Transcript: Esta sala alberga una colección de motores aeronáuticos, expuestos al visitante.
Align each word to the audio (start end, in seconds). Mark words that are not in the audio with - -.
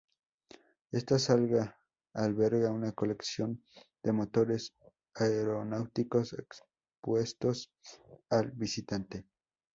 Esta 0.91 1.19
sala 1.19 1.77
alberga 2.15 2.71
una 2.71 2.91
colección 2.93 3.63
de 4.01 4.11
motores 4.11 4.73
aeronáuticos, 5.13 6.33
expuestos 6.33 7.71
al 8.31 8.49
visitante. 8.49 9.27